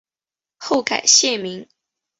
[0.57, 1.69] 后改现名。